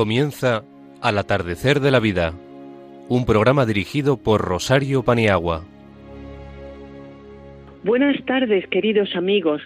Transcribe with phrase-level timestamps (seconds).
[0.00, 0.64] Comienza
[1.02, 2.32] Al atardecer de la vida,
[3.10, 5.66] un programa dirigido por Rosario Paniagua.
[7.84, 9.60] Buenas tardes, queridos amigos,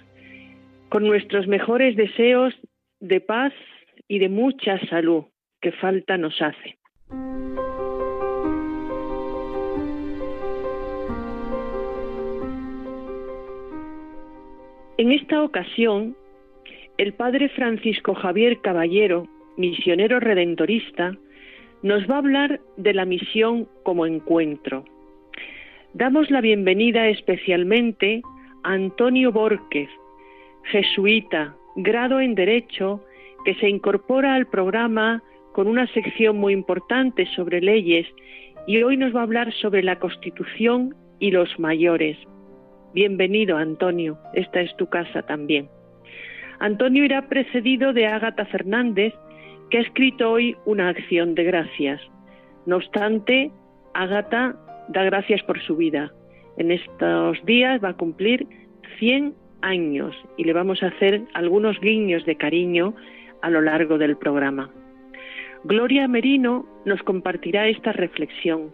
[0.88, 2.52] con nuestros mejores deseos
[2.98, 3.52] de paz
[4.08, 5.26] y de mucha salud
[5.60, 6.78] que falta nos hace.
[14.98, 16.16] En esta ocasión,
[16.98, 21.16] el padre Francisco Javier Caballero, misionero redentorista,
[21.82, 24.84] nos va a hablar de la misión como encuentro.
[25.92, 28.22] Damos la bienvenida especialmente
[28.62, 29.88] a Antonio Borquez,
[30.64, 33.04] jesuita, grado en Derecho,
[33.44, 38.06] que se incorpora al programa con una sección muy importante sobre leyes
[38.66, 42.16] y hoy nos va a hablar sobre la Constitución y los mayores.
[42.94, 44.18] Bienvenido, Antonio.
[44.34, 45.68] Esta es tu casa también.
[46.60, 49.12] Antonio irá precedido de Ágata Fernández,
[49.74, 52.00] que ha escrito hoy una acción de gracias.
[52.64, 53.50] No obstante,
[53.92, 54.54] Ágata
[54.86, 56.12] da gracias por su vida.
[56.58, 58.46] En estos días va a cumplir
[59.00, 62.94] 100 años y le vamos a hacer algunos guiños de cariño
[63.42, 64.70] a lo largo del programa.
[65.64, 68.70] Gloria Merino nos compartirá esta reflexión.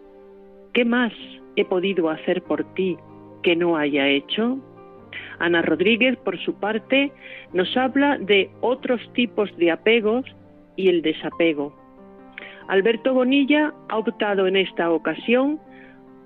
[0.75, 1.15] ¿Qué más
[1.56, 2.98] he podido hacer por ti
[3.43, 4.59] que no haya hecho?
[5.39, 7.11] Ana Rodríguez, por su parte,
[7.55, 10.27] nos habla de otros tipos de apegos
[10.81, 11.73] y el desapego.
[12.69, 15.59] Alberto Bonilla ha optado en esta ocasión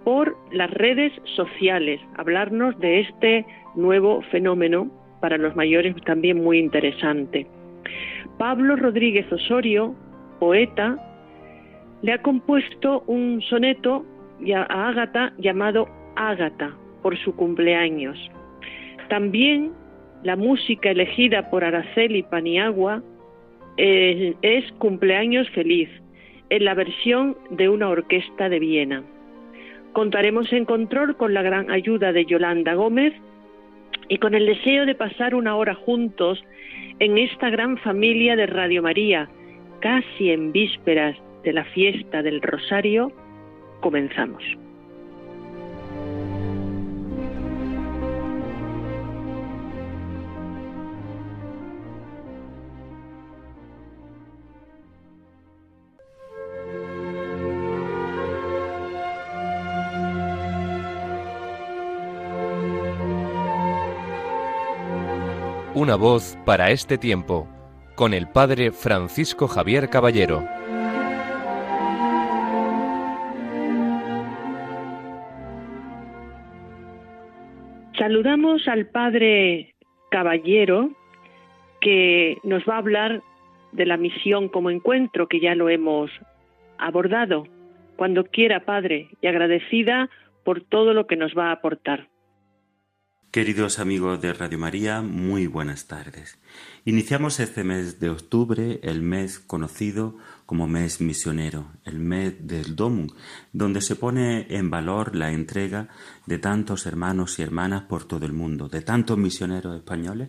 [0.04, 7.46] por las redes sociales, hablarnos de este nuevo fenómeno para los mayores también muy interesante.
[8.38, 9.94] Pablo Rodríguez Osorio,
[10.38, 10.98] poeta,
[12.02, 14.04] le ha compuesto un soneto
[14.54, 18.18] a Ágata llamado Ágata, por su cumpleaños.
[19.08, 19.72] También
[20.22, 23.02] la música elegida por Araceli Paniagua
[23.76, 25.88] es Cumpleaños Feliz,
[26.50, 29.02] en la versión de una orquesta de Viena.
[29.92, 33.14] Contaremos en control con la gran ayuda de Yolanda Gómez
[34.08, 36.44] y con el deseo de pasar una hora juntos
[36.98, 39.28] en esta gran familia de Radio María,
[39.80, 43.12] casi en vísperas de la fiesta del Rosario,
[43.80, 44.42] comenzamos.
[65.76, 67.48] Una voz para este tiempo,
[67.96, 70.46] con el Padre Francisco Javier Caballero.
[77.98, 79.74] Saludamos al Padre
[80.12, 80.90] Caballero
[81.80, 83.22] que nos va a hablar
[83.72, 86.08] de la misión como encuentro, que ya lo hemos
[86.78, 87.48] abordado.
[87.96, 90.08] Cuando quiera, Padre, y agradecida
[90.44, 92.13] por todo lo que nos va a aportar.
[93.34, 96.38] Queridos amigos de Radio María, muy buenas tardes.
[96.84, 103.08] Iniciamos este mes de octubre, el mes conocido como mes misionero, el mes del Domum,
[103.52, 105.88] donde se pone en valor la entrega
[106.26, 110.28] de tantos hermanos y hermanas por todo el mundo, de tantos misioneros españoles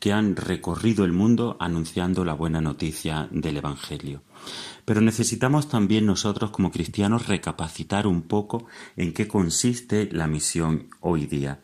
[0.00, 4.22] que han recorrido el mundo anunciando la buena noticia del Evangelio.
[4.86, 8.66] Pero necesitamos también nosotros como cristianos recapacitar un poco
[8.96, 11.60] en qué consiste la misión hoy día.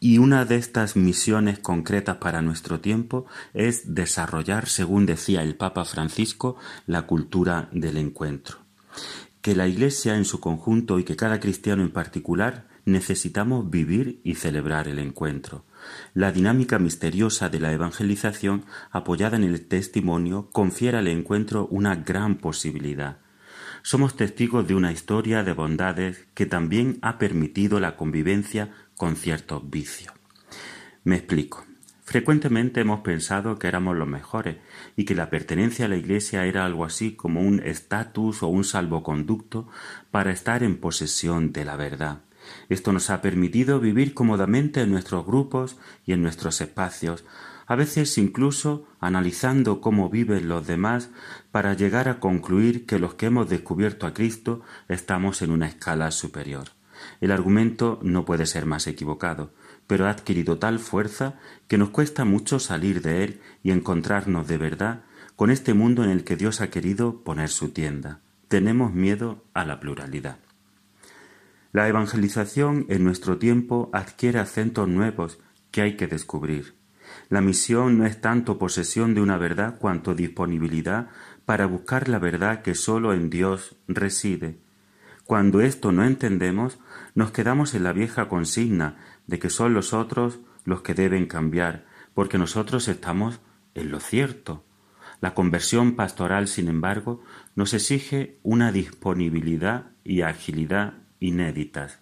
[0.00, 5.84] Y una de estas misiones concretas para nuestro tiempo es desarrollar, según decía el Papa
[5.84, 6.56] Francisco,
[6.86, 8.56] la cultura del encuentro.
[9.42, 14.34] Que la Iglesia en su conjunto y que cada cristiano en particular necesitamos vivir y
[14.34, 15.64] celebrar el encuentro.
[16.14, 22.36] La dinámica misteriosa de la evangelización, apoyada en el testimonio, confiere al encuentro una gran
[22.36, 23.18] posibilidad.
[23.82, 29.70] Somos testigos de una historia de bondades que también ha permitido la convivencia con ciertos
[29.70, 30.12] vicios.
[31.04, 31.64] Me explico.
[32.02, 34.58] Frecuentemente hemos pensado que éramos los mejores
[34.96, 38.62] y que la pertenencia a la Iglesia era algo así como un estatus o un
[38.62, 39.68] salvoconducto
[40.12, 42.25] para estar en posesión de la verdad.
[42.68, 47.24] Esto nos ha permitido vivir cómodamente en nuestros grupos y en nuestros espacios,
[47.66, 51.10] a veces incluso analizando cómo viven los demás
[51.50, 56.10] para llegar a concluir que los que hemos descubierto a Cristo estamos en una escala
[56.10, 56.68] superior.
[57.20, 59.52] El argumento no puede ser más equivocado,
[59.86, 61.34] pero ha adquirido tal fuerza
[61.68, 65.02] que nos cuesta mucho salir de él y encontrarnos de verdad
[65.34, 68.20] con este mundo en el que Dios ha querido poner su tienda.
[68.48, 70.38] Tenemos miedo a la pluralidad.
[71.76, 75.40] La evangelización en nuestro tiempo adquiere acentos nuevos
[75.70, 76.74] que hay que descubrir.
[77.28, 81.10] La misión no es tanto posesión de una verdad cuanto disponibilidad
[81.44, 84.58] para buscar la verdad que sólo en Dios reside.
[85.26, 86.78] Cuando esto no entendemos,
[87.14, 88.96] nos quedamos en la vieja consigna
[89.26, 91.84] de que son los otros los que deben cambiar,
[92.14, 93.40] porque nosotros estamos
[93.74, 94.64] en lo cierto.
[95.20, 97.22] La conversión pastoral, sin embargo,
[97.54, 102.00] nos exige una disponibilidad y agilidad inéditas.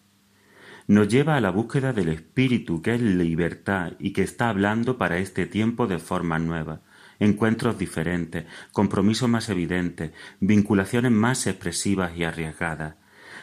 [0.86, 5.18] Nos lleva a la búsqueda del espíritu que es libertad y que está hablando para
[5.18, 6.82] este tiempo de forma nueva,
[7.18, 12.96] encuentros diferentes, compromisos más evidentes, vinculaciones más expresivas y arriesgadas.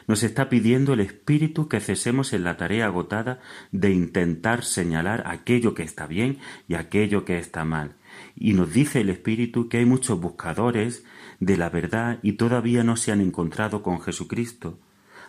[0.07, 3.39] Nos está pidiendo el Espíritu que cesemos en la tarea agotada
[3.71, 7.95] de intentar señalar aquello que está bien y aquello que está mal.
[8.35, 11.05] Y nos dice el Espíritu que hay muchos buscadores
[11.39, 14.79] de la verdad y todavía no se han encontrado con Jesucristo.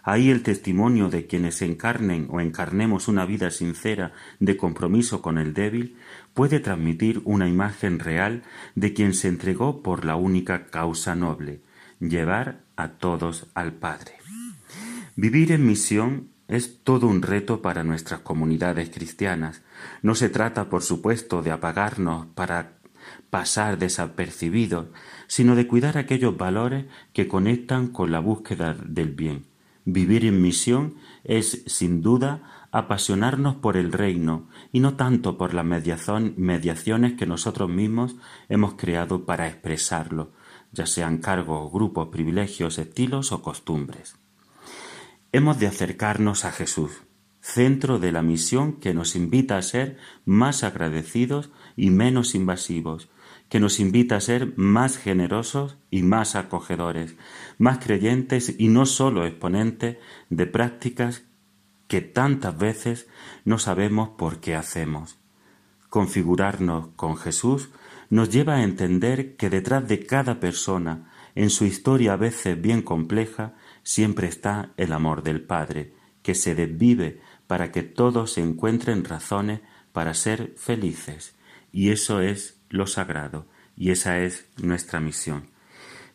[0.05, 5.55] Ahí el testimonio de quienes encarnen o encarnemos una vida sincera de compromiso con el
[5.55, 5.97] débil
[6.35, 8.43] puede transmitir una imagen real
[8.75, 11.61] de quien se entregó por la única causa noble,
[12.01, 14.15] llevar a todos al Padre.
[15.15, 19.63] Vivir en misión es todo un reto para nuestras comunidades cristianas.
[20.03, 22.73] No se trata, por supuesto, de apagarnos para
[23.31, 24.89] pasar desapercibidos,
[25.29, 29.52] sino de cuidar aquellos valores que conectan con la búsqueda del bien.
[29.85, 30.95] Vivir en misión
[31.25, 37.69] es, sin duda, apasionarnos por el reino y no tanto por las mediaciones que nosotros
[37.69, 38.17] mismos
[38.49, 40.33] hemos creado para expresarlo,
[40.73, 44.17] ya sean cargos, grupos, privilegios, estilos o costumbres.
[45.33, 47.03] Hemos de acercarnos a Jesús,
[47.41, 53.11] centro de la misión que nos invita a ser más agradecidos y menos invasivos,
[53.53, 57.17] que nos invita a ser más generosos y más acogedores,
[57.59, 59.99] más creyentes y no solo exponentes
[60.31, 61.25] de prácticas
[61.87, 63.09] que tantas veces
[63.45, 65.19] no sabemos por qué hacemos.
[65.91, 67.69] Configurarnos con Jesús
[68.09, 72.81] nos lleva a entender que detrás de cada persona, en su historia a veces bien
[72.81, 73.53] compleja,
[73.83, 79.61] siempre está el amor del Padre, que se desvive para que todos encuentren razones
[79.93, 81.35] para ser felices.
[81.71, 83.47] Y eso es lo sagrado,
[83.77, 85.45] y esa es nuestra misión.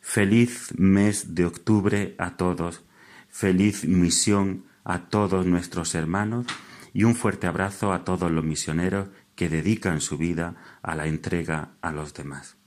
[0.02, 2.86] Feliz mes de octubre a todos,
[3.30, 6.48] feliz misión a todos nuestros hermanos
[6.94, 11.78] y un fuerte abrazo a todos los misioneros que dedican su vida a la entrega
[11.82, 12.58] a los demás.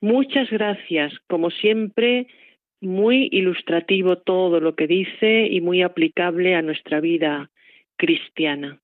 [0.00, 1.12] Muchas gracias.
[1.28, 2.26] Como siempre,
[2.80, 7.50] muy ilustrativo todo lo que dice y muy aplicable a nuestra vida
[7.96, 8.80] cristiana.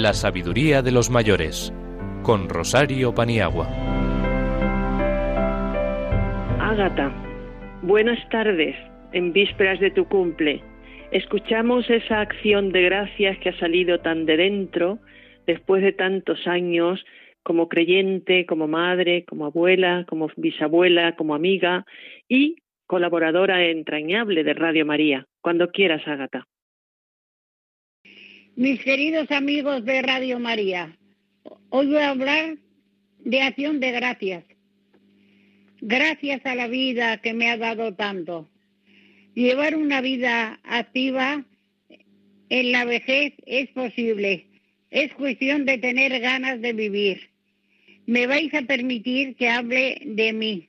[0.00, 1.74] La sabiduría de los mayores
[2.22, 3.66] con Rosario Paniagua.
[6.60, 7.12] Ágata,
[7.82, 8.76] buenas tardes
[9.10, 10.62] en vísperas de tu cumple.
[11.10, 15.00] Escuchamos esa acción de gracias que ha salido tan de dentro
[15.48, 17.04] después de tantos años
[17.42, 21.84] como creyente, como madre, como abuela, como bisabuela, como amiga
[22.28, 25.26] y colaboradora entrañable de Radio María.
[25.40, 26.46] Cuando quieras, Ágata.
[28.58, 30.98] Mis queridos amigos de Radio María,
[31.68, 32.56] hoy voy a hablar
[33.20, 34.42] de acción de gracias.
[35.80, 38.48] Gracias a la vida que me ha dado tanto.
[39.36, 41.44] Llevar una vida activa
[42.48, 44.48] en la vejez es posible
[44.90, 47.30] es cuestión de tener ganas de vivir.
[48.06, 50.68] Me vais a permitir que hable de mí.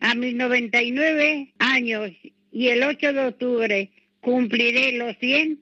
[0.00, 2.10] A mis 99 años
[2.50, 5.60] y el 8 de octubre cumpliré los 100,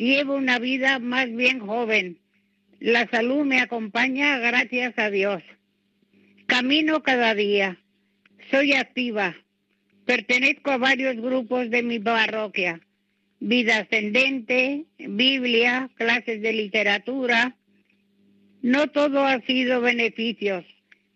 [0.00, 2.18] llevo una vida más bien joven.
[2.78, 5.42] La salud me acompaña gracias a Dios.
[6.46, 7.78] Camino cada día.
[8.50, 9.36] Soy activa.
[10.06, 12.80] Pertenezco a varios grupos de mi parroquia
[13.40, 17.56] vida ascendente, Biblia, clases de literatura.
[18.60, 20.64] No todo ha sido beneficios.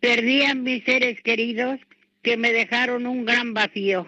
[0.01, 1.81] Perdí mis seres queridos
[2.23, 4.07] que me dejaron un gran vacío.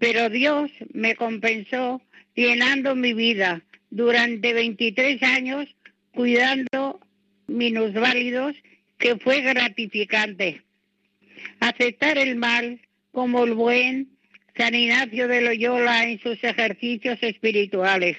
[0.00, 2.02] Pero Dios me compensó
[2.34, 5.68] llenando mi vida durante 23 años
[6.12, 6.98] cuidando
[7.46, 8.56] minusválidos
[8.98, 10.62] que fue gratificante.
[11.60, 12.80] Aceptar el mal
[13.10, 14.08] como el buen
[14.56, 18.16] San Ignacio de Loyola en sus ejercicios espirituales.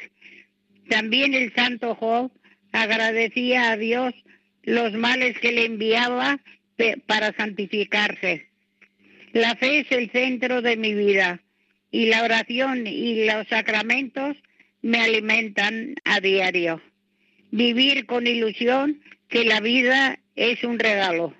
[0.89, 2.31] También el santo Job
[2.71, 4.13] agradecía a Dios
[4.61, 6.39] los males que le enviaba
[7.07, 8.47] para santificarse.
[9.31, 11.41] La fe es el centro de mi vida
[11.89, 14.37] y la oración y los sacramentos
[14.83, 16.81] me alimentan a diario.
[17.49, 21.33] Vivir con ilusión que la vida es un regalo.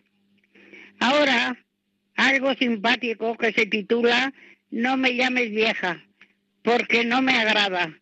[1.00, 1.58] Ahora,
[2.16, 4.34] algo simpático que se titula
[4.72, 6.04] no me llames vieja,
[6.64, 8.00] porque no me agrada.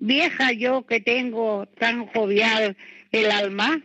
[0.00, 2.76] Vieja yo que tengo tan jovial
[3.10, 3.82] el alma.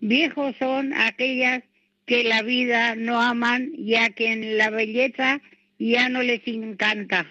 [0.00, 1.64] Viejos son aquellas
[2.06, 5.40] que la vida no aman y a quien la belleza
[5.78, 7.26] ya no les encanta.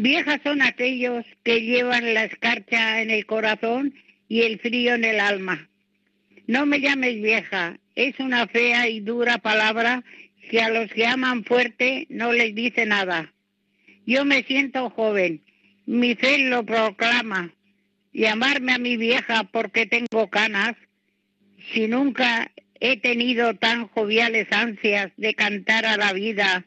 [0.00, 3.94] Viejas son aquellos que llevan la escarcha en el corazón
[4.28, 5.68] y el frío en el alma.
[6.46, 10.04] No me llames vieja, es una fea y dura palabra
[10.52, 13.32] que a los que aman fuerte no les dice nada.
[14.06, 15.42] Yo me siento joven,
[15.84, 17.52] mi fe lo proclama.
[18.12, 20.76] Llamarme a mi vieja porque tengo canas,
[21.72, 26.66] si nunca he tenido tan joviales ansias de cantar a la vida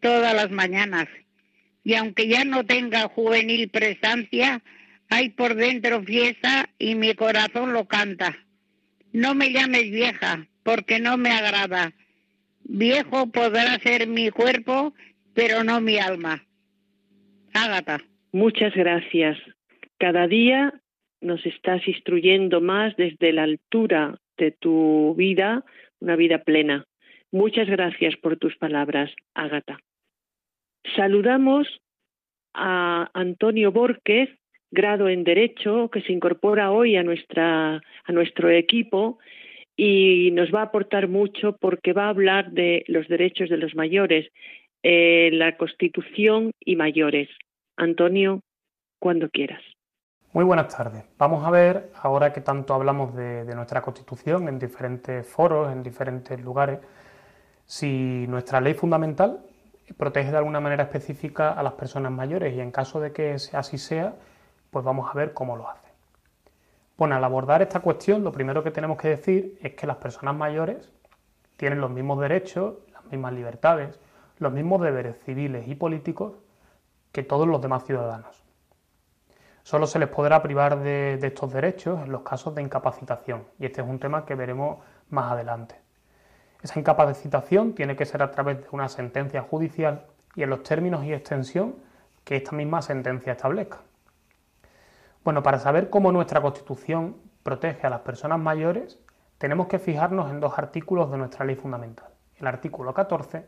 [0.00, 1.06] todas las mañanas.
[1.84, 4.62] Y aunque ya no tenga juvenil presencia,
[5.08, 8.38] hay por dentro fiesta y mi corazón lo canta.
[9.12, 11.92] No me llames vieja, porque no me agrada.
[12.64, 14.94] Viejo podrá ser mi cuerpo,
[15.34, 16.44] pero no mi alma.
[17.52, 18.00] Ágata.
[18.32, 19.36] Muchas gracias.
[19.98, 20.72] Cada día
[21.20, 25.64] nos estás instruyendo más desde la altura de tu vida,
[26.00, 26.86] una vida plena.
[27.30, 29.78] Muchas gracias por tus palabras, Ágata.
[30.96, 31.66] Saludamos
[32.54, 34.30] a Antonio Borquez,
[34.70, 39.18] grado en Derecho, que se incorpora hoy a, nuestra, a nuestro equipo
[39.76, 43.74] y nos va a aportar mucho porque va a hablar de los derechos de los
[43.74, 44.30] mayores,
[44.82, 47.28] eh, la Constitución y mayores.
[47.76, 48.40] Antonio,
[48.98, 49.62] cuando quieras.
[50.32, 51.04] Muy buenas tardes.
[51.18, 56.40] Vamos a ver, ahora que tanto hablamos de, nuestra Constitución en diferentes foros, en diferentes
[56.40, 56.78] lugares,
[57.66, 59.40] si nuestra ley fundamental
[59.96, 63.78] protege de alguna manera específica a las personas mayores y en caso de que así
[63.78, 64.14] sea,
[64.70, 65.88] pues vamos a ver cómo lo hace.
[66.96, 70.36] Bueno, al abordar esta cuestión, lo primero que tenemos que decir es que las personas
[70.36, 70.90] mayores
[71.56, 73.98] tienen los mismos derechos, las mismas libertades,
[74.38, 76.34] los mismos deberes civiles y políticos
[77.12, 78.42] que todos los demás ciudadanos.
[79.62, 83.80] Solo se les podrá privar de, estos derechos en los casos de incapacitación, y este
[83.80, 84.78] es un tema que veremos
[85.10, 85.76] más adelante.
[86.62, 91.04] Esa incapacitación tiene que ser a través de una sentencia judicial y en los términos
[91.04, 91.74] y extensión
[92.24, 93.80] que esta misma sentencia establezca.
[95.24, 98.98] Bueno, para saber cómo nuestra Constitución protege a las personas mayores,
[99.38, 103.44] tenemos que fijarnos en dos artículos de nuestra ley fundamental, el artículo 14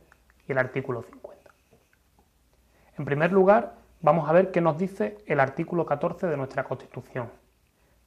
[0.49, 1.51] y el artículo 50.
[2.99, 7.31] En primer lugar, vamos a ver qué nos dice el artículo 14 de nuestra Constitución,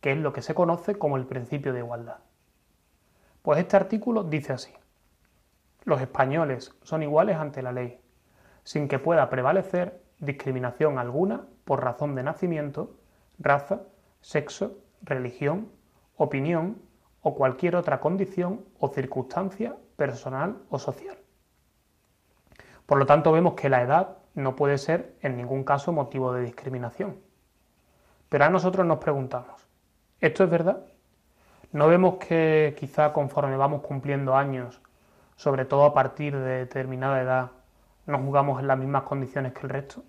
[0.02, 2.18] que es lo que se conoce como el principio de igualdad.
[3.42, 4.74] Pues este artículo dice así,
[5.88, 7.98] los españoles son iguales ante la ley,
[8.66, 12.98] sin que pueda prevalecer discriminación alguna por razón de nacimiento,
[13.40, 13.84] raza,
[14.20, 15.72] sexo, religión,
[16.18, 16.82] opinión
[17.22, 21.18] o cualquier otra condición o circunstancia personal o social.
[22.86, 26.42] Por lo tanto, vemos que la edad no puede ser en ningún caso motivo de
[26.42, 27.16] discriminación.
[28.28, 29.66] Pero a nosotros nos preguntamos,
[30.20, 30.86] ¿esto es verdad?
[31.72, 34.82] ¿No vemos que quizá conforme vamos cumpliendo años,
[35.38, 37.52] sobre todo a partir de determinada edad,
[38.06, 40.04] nos jugamos en las mismas condiciones que el resto?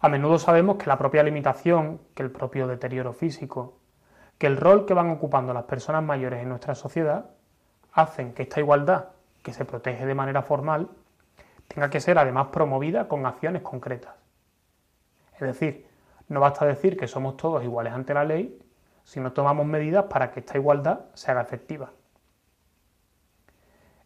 [0.00, 3.76] A menudo sabemos que la propia limitación, que el propio deterioro físico,
[4.38, 7.30] que el rol que van ocupando las personas mayores en nuestra sociedad,
[7.92, 9.08] hacen que esta igualdad,
[9.42, 10.88] que se protege de manera formal,
[11.68, 14.14] tenga que ser además promovida con acciones concretas.
[15.34, 15.86] Es decir,
[16.28, 18.58] no basta decir que somos todos iguales ante la ley
[19.04, 21.90] si no tomamos medidas para que esta igualdad se haga efectiva.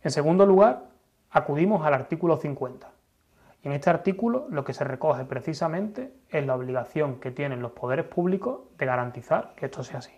[0.04, 0.90] En segundo lugar,
[1.30, 2.92] acudimos al artículo 50.
[3.62, 7.72] Y en este artículo lo que se recoge precisamente es la obligación que tienen los
[7.72, 10.12] poderes públicos de garantizar que esto sea así.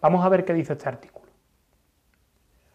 [0.00, 1.32] Vamos a ver qué dice este artículo.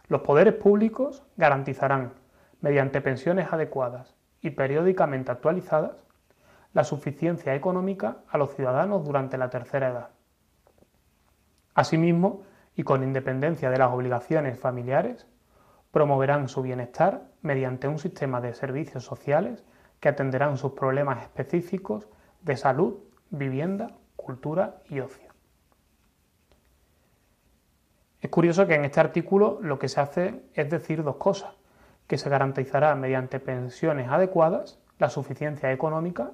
[0.10, 2.12] Los poderes públicos garantizarán
[2.60, 5.94] mediante pensiones adecuadas y periódicamente actualizadas,
[6.74, 10.10] la suficiencia económica a los ciudadanos durante la tercera edad.
[11.74, 12.44] Asimismo,
[12.76, 15.26] y con independencia de las obligaciones familiares,
[15.92, 19.64] promoverán su bienestar mediante un sistema de servicios sociales
[20.00, 22.08] que atenderán sus problemas específicos
[22.42, 25.30] de salud, vivienda, cultura y ocio.
[28.22, 31.56] Es curioso que en este artículo lo que se hace es decir dos cosas
[32.08, 36.32] que se garantizará mediante pensiones adecuadas la suficiencia económica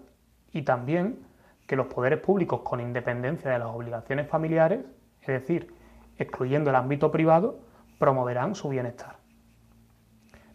[0.52, 1.20] y también
[1.68, 4.86] que los poderes públicos, con independencia de las obligaciones familiares,
[5.22, 5.74] es decir,
[6.18, 7.60] excluyendo el ámbito privado,
[8.00, 9.15] promoverán su bienestar.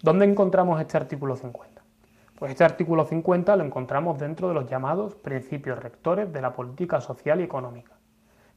[0.02, 1.82] ¿Dónde encontramos este artículo 50?
[2.38, 7.02] Pues este artículo 50 lo encontramos dentro de los llamados principios rectores de la política
[7.02, 7.92] social y económica,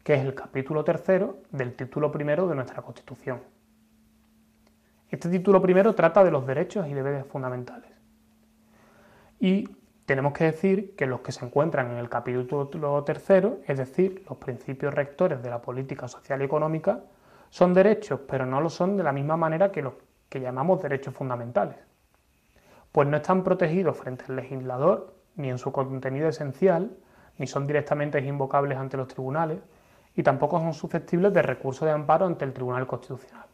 [0.05, 3.41] que es el capítulo tercero del título primero de nuestra Constitución.
[5.09, 7.91] Este título primero trata de los derechos y deberes fundamentales.
[9.37, 9.67] Y
[10.05, 14.37] tenemos que decir que los que se encuentran en el capítulo tercero, es decir, los
[14.37, 17.01] principios rectores de la política social y económica,
[17.49, 19.95] son derechos, pero no lo son de la misma manera que los
[20.33, 21.75] que llamamos derechos fundamentales,
[22.91, 26.97] pues no están protegidos frente al legislador ni en su contenido esencial,
[27.37, 29.59] ni son directamente invocables ante los tribunales,
[30.15, 33.45] y tampoco son susceptibles de recurso de amparo ante el Tribunal Constitucional.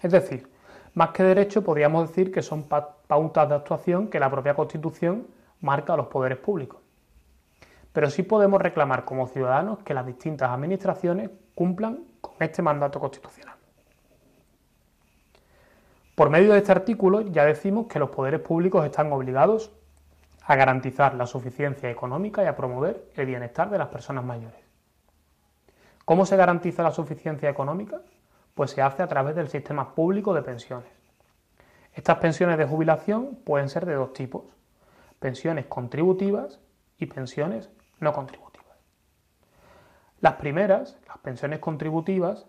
[0.00, 0.48] Es decir,
[0.94, 5.26] más que derecho, podríamos decir que son pautas de actuación que la propia Constitución
[5.62, 6.80] marca a los poderes públicos.
[7.92, 13.59] Pero sí podemos reclamar como ciudadanos que las distintas administraciones cumplan con este mandato constitucional.
[16.20, 19.72] Por medio de este artículo ya decimos que los poderes públicos están obligados
[20.42, 24.60] a garantizar la suficiencia económica y a promover el bienestar de las personas mayores.
[26.04, 28.02] ¿Cómo se garantiza la suficiencia económica?
[28.52, 30.90] Pues se hace a través del sistema público de pensiones.
[31.94, 34.44] Estas pensiones de jubilación pueden ser de dos tipos,
[35.20, 36.60] pensiones contributivas
[36.98, 38.76] y pensiones no contributivas.
[40.20, 42.44] Las primeras, las pensiones contributivas,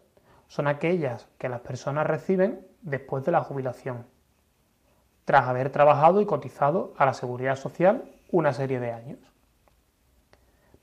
[0.49, 4.05] son aquellas que las personas reciben después de la jubilación,
[5.25, 9.19] tras haber trabajado y cotizado a la seguridad social una serie de años.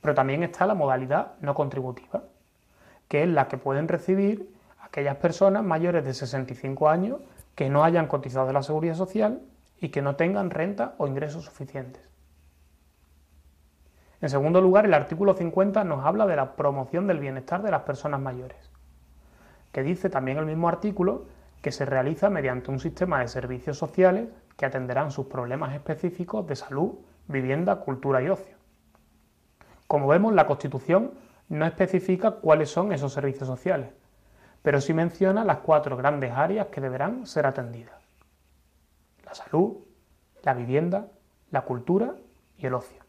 [0.01, 2.25] Pero también está la modalidad no contributiva,
[3.09, 7.21] que es la que pueden recibir aquellas personas mayores de 65 años
[7.55, 9.43] que no hayan cotizado a la seguridad social
[9.81, 12.03] y que no tengan renta o ingresos suficientes.
[14.21, 17.83] En segundo lugar, el artículo 50 nos habla de la promoción del bienestar de las
[17.83, 18.71] personas mayores,
[19.73, 21.27] que dice también el mismo artículo
[21.63, 26.57] que se realiza mediante un sistema de servicios sociales que atenderán sus problemas específicos de
[26.57, 26.95] salud,
[27.27, 28.57] vivienda, cultura y ocio.
[29.87, 31.13] Como vemos, la Constitución
[31.49, 33.91] no especifica cuáles son esos servicios sociales,
[34.63, 38.03] pero sí menciona las cuatro grandes áreas que deberán ser atendidas.
[39.25, 39.79] La salud,
[40.43, 41.09] la vivienda,
[41.51, 42.15] la cultura
[42.57, 43.03] y el ocio.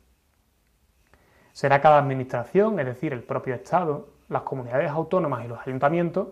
[1.52, 6.30] Será cada administración, es decir, el propio Estado, las comunidades autónomas y los ayuntamientos,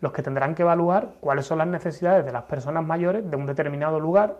[0.00, 3.46] los que tendrán que evaluar cuáles son las necesidades de las personas mayores de un
[3.46, 4.38] determinado lugar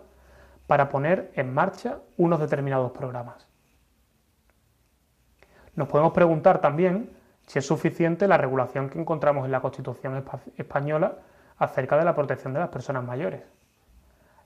[0.67, 3.47] para poner en marcha unos determinados programas.
[5.75, 7.11] Nos podemos preguntar también
[7.45, 10.23] si es suficiente la regulación que encontramos en la Constitución
[10.57, 11.17] española
[11.57, 13.41] acerca de la protección de las personas mayores.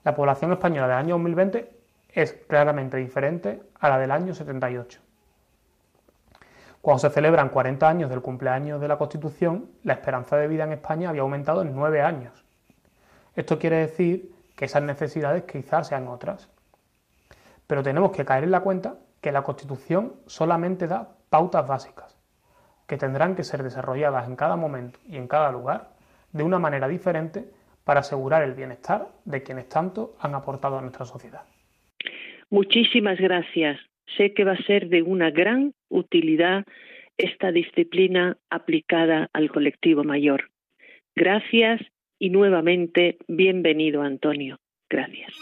[0.03, 1.77] La población española del año 2020
[2.09, 5.04] es claramente diferente a la del año 78.
[6.85, 10.73] Cuando se celebran 40 años del cumpleaños de la Constitución, la esperanza de vida en
[10.73, 12.45] España había aumentado en 9 años.
[13.35, 16.47] Esto quiere decir que esas necesidades quizás sean otras.
[17.65, 22.15] Pero tenemos que caer en la cuenta que la Constitución solamente da pautas básicas,
[22.85, 25.89] que tendrán que ser desarrolladas en cada momento y en cada lugar
[26.33, 27.51] de una manera diferente
[27.83, 31.45] para asegurar el bienestar de quienes tanto han aportado a nuestra sociedad.
[32.51, 33.79] Muchísimas gracias.
[34.17, 36.65] Sé que va a ser de una gran utilidad
[37.17, 40.49] esta disciplina aplicada al colectivo mayor.
[41.15, 41.81] Gracias
[42.19, 44.59] y nuevamente bienvenido, Antonio.
[44.89, 45.33] Gracias.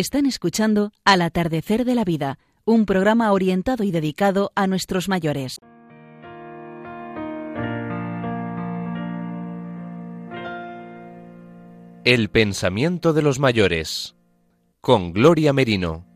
[0.00, 5.58] Están escuchando Al atardecer de la vida, un programa orientado y dedicado a nuestros mayores.
[12.06, 14.16] El pensamiento de los mayores
[14.80, 16.06] con Gloria Merino.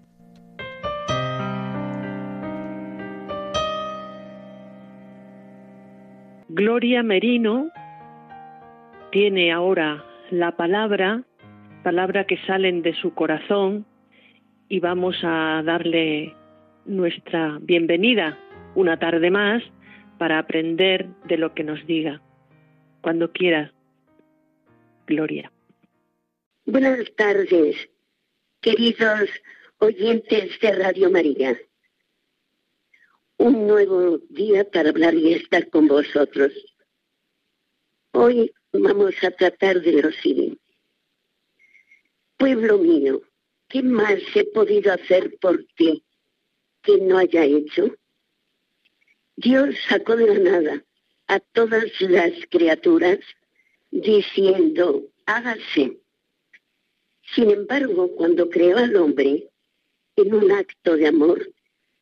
[6.49, 7.69] Gloria Merino
[9.13, 11.23] tiene ahora la palabra
[11.85, 13.87] palabra que salen de su corazón
[14.69, 16.35] y vamos a darle
[16.87, 18.39] nuestra bienvenida
[18.75, 19.63] una tarde más
[20.19, 22.23] para aprender de lo que nos diga.
[23.03, 23.73] Cuando quiera,
[25.07, 25.53] Gloria.
[26.65, 27.77] Buenas tardes,
[28.63, 29.29] queridos
[29.79, 31.55] oyentes de Radio María.
[33.37, 36.53] Un nuevo día para hablar y estar con vosotros.
[38.13, 40.64] Hoy vamos a tratar de lo siguiente
[42.45, 43.23] Pueblo mío,
[43.71, 46.05] ¿qué más he podido hacer por ti
[46.83, 47.97] que no haya hecho?
[49.35, 50.85] Dios sacó de la nada
[51.27, 53.19] a todas las criaturas
[53.91, 55.99] diciendo, hágase.
[57.35, 59.49] Sin embargo, cuando creó al hombre,
[60.17, 61.51] en un acto de amor,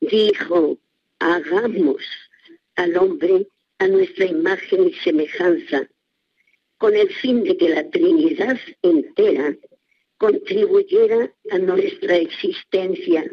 [0.00, 0.76] dijo,
[1.20, 2.02] hagamos
[2.74, 3.46] al hombre
[3.78, 5.88] a nuestra imagen y semejanza,
[6.78, 9.56] con el fin de que la Trinidad entera
[10.22, 13.28] contribuyera a nuestra existencia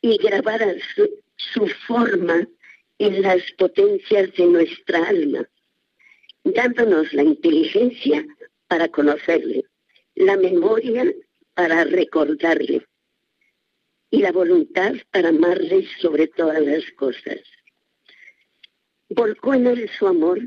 [0.00, 2.48] y grabara su, forma
[2.98, 5.46] en las potencias de nuestra alma,
[6.44, 8.24] dándonos la inteligencia
[8.68, 9.64] para conocerle,
[10.14, 11.12] la memoria
[11.52, 12.86] para recordarle
[14.08, 17.40] y la voluntad para amarle sobre todas las cosas.
[19.10, 20.40] Volcó en él su amor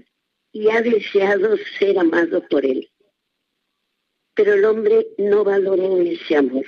[0.51, 2.89] y ha deseado ser amado por él.
[4.37, 6.65] Pero el hombre no valoró ese amor.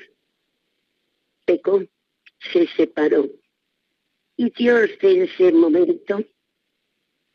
[1.45, 1.85] Pecó,
[2.51, 3.29] se separó
[4.35, 6.23] y Dios de ese momento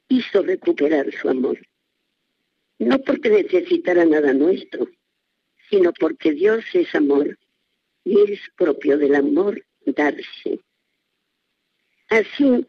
[0.09, 1.59] hizo recuperar su amor.
[2.79, 4.89] No porque necesitara nada nuestro,
[5.71, 7.39] sino porque Dios es amor
[8.05, 10.59] y es propio del amor darse.
[12.09, 12.67] Así,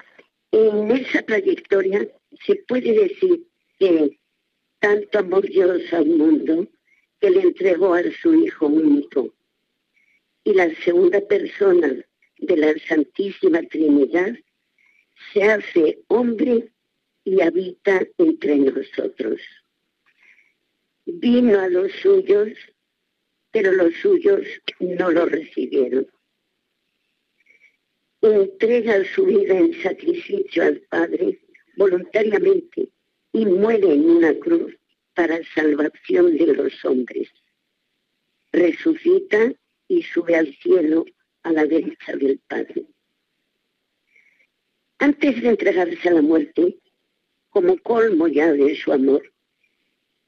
[0.51, 2.07] en esa trayectoria
[2.45, 3.47] se puede decir
[3.79, 4.19] que
[4.79, 6.67] tanto amor Dios al mundo
[7.19, 9.33] que le entregó a su Hijo único.
[10.43, 11.95] Y la segunda persona
[12.37, 14.35] de la Santísima Trinidad
[15.33, 16.69] se hace hombre
[17.23, 19.41] y habita entre nosotros.
[21.05, 22.49] Vino a los suyos,
[23.51, 24.41] pero los suyos
[24.79, 26.07] no lo recibieron.
[28.21, 31.39] Entrega su vida en sacrificio al Padre
[31.77, 32.89] voluntariamente
[33.33, 34.75] y muere en una cruz
[35.15, 37.29] para salvación de los hombres.
[38.51, 39.53] Resucita
[39.87, 41.05] y sube al cielo
[41.43, 42.85] a la derecha del Padre.
[44.99, 46.77] Antes de entregarse a la muerte,
[47.49, 49.33] como colmo ya de su amor,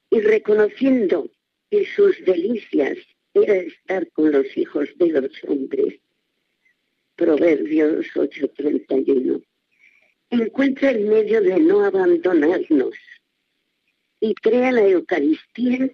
[0.10, 1.30] y reconociendo
[1.70, 2.98] que sus delicias
[3.34, 6.00] era estar con los hijos de los hombres,
[7.16, 9.42] Proverbios 8:31,
[10.30, 12.96] encuentra el medio de no abandonarnos
[14.20, 15.92] y crea la Eucaristía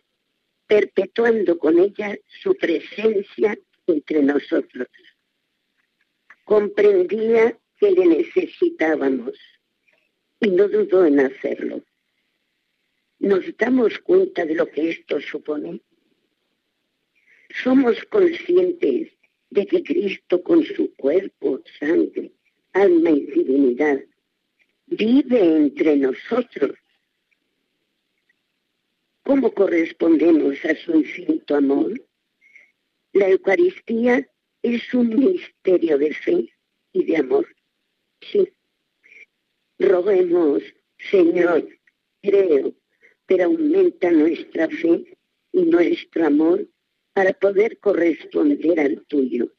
[0.68, 3.58] perpetuando con ella su presencia
[3.88, 4.88] entre nosotros
[6.44, 9.38] comprendía que le necesitábamos
[10.40, 11.84] y no dudó en hacerlo.
[13.20, 15.82] ¿Nos damos cuenta de lo que esto supone?
[17.64, 19.12] Somos conscientes
[19.50, 22.32] de que Cristo con su cuerpo, sangre,
[22.74, 24.04] alma y divinidad
[24.88, 26.76] vive entre nosotros.
[29.24, 31.94] ¿Cómo correspondemos a su infinito amor?
[33.14, 34.28] La Eucaristía
[34.62, 36.50] es un misterio de fe
[36.92, 37.48] y de amor.
[38.22, 38.52] Sí.
[39.80, 40.62] Roguemos,
[41.10, 41.68] Señor,
[42.22, 42.74] creo,
[43.26, 45.18] pero aumenta nuestra fe
[45.54, 46.68] y nuestro amor
[47.14, 49.54] para poder corresponder al tuyo.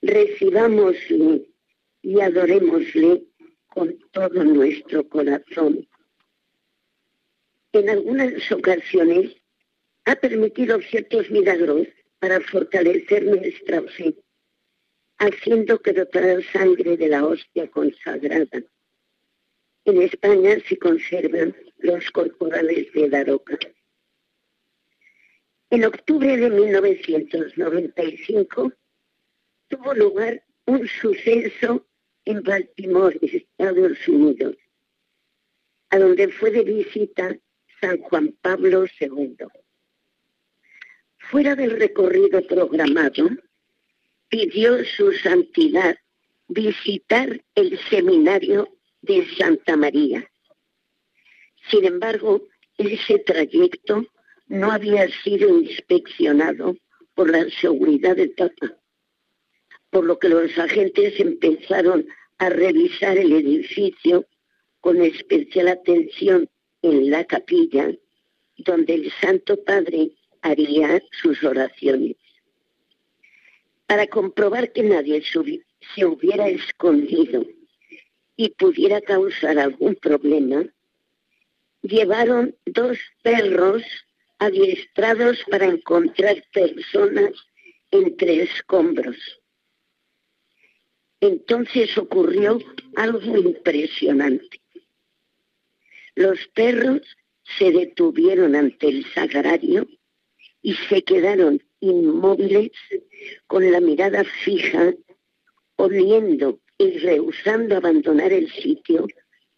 [0.00, 1.50] Recibámosle
[2.02, 3.24] y adorémosle
[3.66, 5.86] con todo nuestro corazón.
[7.74, 9.36] En algunas ocasiones
[10.04, 11.88] ha permitido ciertos milagros
[12.20, 14.14] para fortalecer nuestra fe,
[15.18, 18.62] haciendo que brotar sangre de la hostia consagrada.
[19.86, 23.58] En España se conservan los corporales de la roca.
[25.70, 28.72] En octubre de 1995
[29.66, 31.84] tuvo lugar un suceso
[32.24, 34.54] en Baltimore, Estados Unidos,
[35.90, 37.36] a donde fue de visita
[37.84, 39.36] San Juan Pablo II
[41.18, 43.28] fuera del recorrido programado,
[44.30, 45.98] pidió su santidad
[46.48, 48.68] visitar el seminario
[49.02, 50.26] de Santa María.
[51.70, 52.46] Sin embargo,
[52.78, 54.06] ese trayecto
[54.46, 56.78] no había sido inspeccionado
[57.14, 58.78] por la seguridad del Papa,
[59.90, 62.06] por lo que los agentes empezaron
[62.38, 64.26] a revisar el edificio
[64.80, 66.48] con especial atención
[66.84, 67.90] en la capilla,
[68.58, 70.10] donde el Santo Padre
[70.42, 72.16] haría sus oraciones.
[73.86, 77.46] Para comprobar que nadie se hubiera escondido
[78.36, 80.66] y pudiera causar algún problema,
[81.80, 83.82] llevaron dos perros
[84.38, 87.32] adiestrados para encontrar personas
[87.90, 89.16] entre escombros.
[91.20, 92.58] Entonces ocurrió
[92.96, 94.63] algo impresionante.
[96.16, 97.00] Los perros
[97.58, 99.86] se detuvieron ante el sagrario
[100.62, 102.70] y se quedaron inmóviles,
[103.46, 104.94] con la mirada fija,
[105.76, 109.06] oliendo y rehusando abandonar el sitio,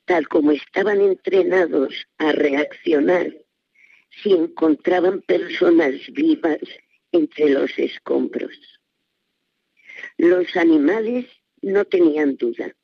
[0.04, 3.32] tal como estaban entrenados a reaccionar
[4.22, 6.58] si encontraban personas vivas
[7.12, 8.56] entre los escombros.
[10.16, 11.26] Los animales
[11.60, 12.74] no tenían duda.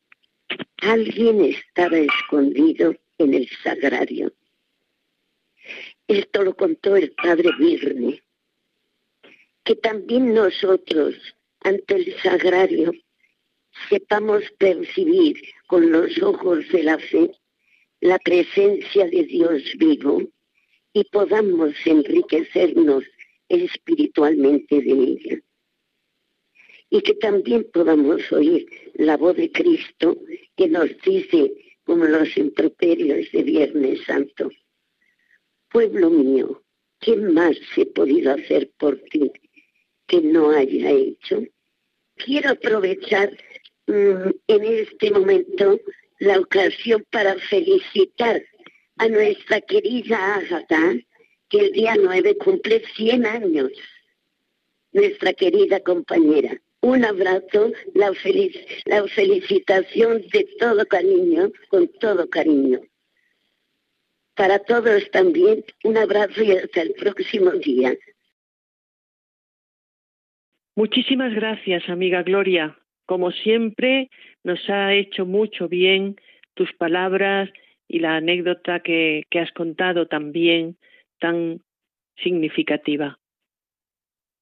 [0.82, 4.32] Alguien estaba escondido en el sagrario.
[6.08, 8.22] Esto lo contó el padre Virne,
[9.64, 11.14] que también nosotros,
[11.60, 12.92] ante el sagrario,
[13.88, 17.30] sepamos percibir con los ojos de la fe
[18.00, 20.22] la presencia de Dios vivo
[20.92, 23.04] y podamos enriquecernos
[23.48, 25.38] espiritualmente de ella.
[26.90, 30.18] Y que también podamos oír la voz de Cristo
[30.56, 31.52] que nos dice,
[31.92, 34.48] como los improperios de Viernes Santo,
[35.70, 36.62] pueblo mío,
[37.00, 39.30] ¿qué más he podido hacer por ti
[40.06, 41.42] que no haya hecho?
[42.16, 43.30] Quiero aprovechar
[43.88, 45.78] mm, en este momento
[46.18, 48.42] la ocasión para felicitar
[48.96, 50.94] a nuestra querida Agatha,
[51.50, 53.70] que el día 9 cumple 100 años,
[54.92, 56.58] nuestra querida compañera.
[56.84, 58.12] Un abrazo, la,
[58.86, 62.80] la felicitación de todo cariño, con todo cariño.
[64.34, 67.94] Para todos también, un abrazo y hasta el próximo día.
[70.74, 72.76] Muchísimas gracias, amiga Gloria.
[73.06, 74.10] Como siempre,
[74.42, 76.16] nos ha hecho mucho bien
[76.54, 77.48] tus palabras
[77.86, 80.76] y la anécdota que, que has contado también
[81.20, 81.62] tan
[82.16, 83.20] significativa.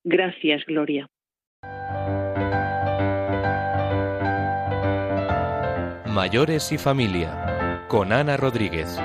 [0.04, 1.10] Gracias, Gloria.
[6.12, 8.98] Mayores y familia, con Ana Rodríguez.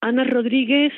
[0.00, 0.92] Ana Rodríguez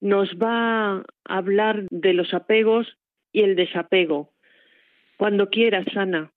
[0.00, 2.86] nos va a hablar de los apegos
[3.32, 4.30] y el desapego.
[5.16, 6.30] Cuando quieras, Ana.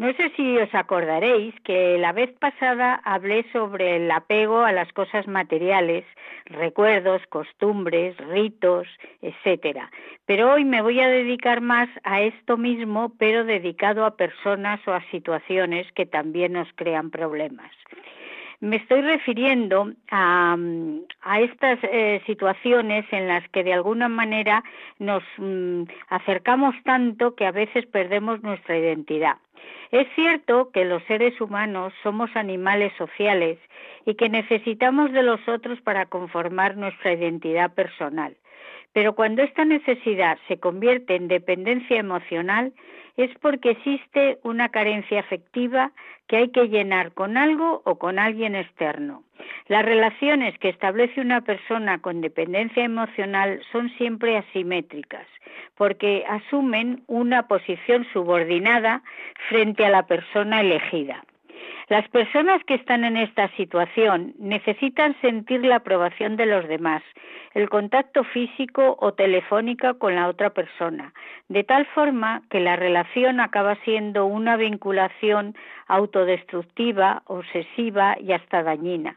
[0.00, 4.90] No sé si os acordaréis que la vez pasada hablé sobre el apego a las
[4.94, 6.06] cosas materiales,
[6.46, 8.88] recuerdos, costumbres, ritos,
[9.20, 9.90] etcétera.
[10.24, 14.94] Pero hoy me voy a dedicar más a esto mismo, pero dedicado a personas o
[14.94, 17.70] a situaciones que también nos crean problemas.
[18.60, 20.56] Me estoy refiriendo a,
[21.38, 24.62] estas eh, situaciones en las que de alguna manera
[24.98, 29.36] nos mm, acercamos tanto que a veces perdemos nuestra identidad.
[29.90, 33.58] Es cierto que los seres humanos somos animales sociales
[34.04, 38.36] y que necesitamos de los otros para conformar nuestra identidad personal.
[38.92, 42.72] Pero cuando esta necesidad se convierte en dependencia emocional,
[43.16, 45.92] es porque existe una carencia afectiva
[46.26, 49.24] que hay que llenar con algo o con alguien externo.
[49.66, 55.26] Las relaciones que establece una persona con dependencia emocional son siempre asimétricas,
[55.76, 59.02] porque asumen una posición subordinada
[59.48, 61.24] frente a la persona elegida.
[61.88, 67.02] Las personas que están en esta situación necesitan sentir la aprobación de los demás,
[67.54, 71.12] el contacto físico o telefónica con la otra persona,
[71.48, 75.56] de tal forma que la relación acaba siendo una vinculación
[75.88, 79.16] autodestructiva, obsesiva y hasta dañina.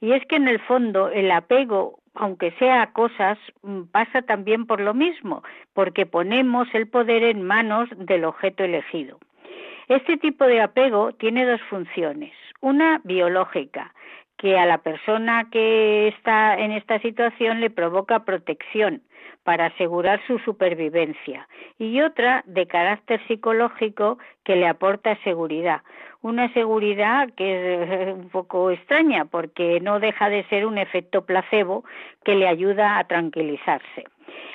[0.00, 4.66] Y es que en el fondo el apego aunque sea a cosas, mm, pasa también
[4.66, 5.42] por lo mismo,
[5.72, 9.18] porque ponemos el poder en manos del objeto elegido.
[9.88, 12.32] Este tipo de apego tiene dos funciones.
[12.60, 13.92] Una biológica,
[14.36, 19.02] que a la persona que está en esta situación le provoca protección
[19.42, 25.82] para asegurar su supervivencia y otra de carácter psicológico que le aporta seguridad.
[26.22, 31.84] Una seguridad que es un poco extraña porque no deja de ser un efecto placebo
[32.24, 34.04] que le ayuda a tranquilizarse.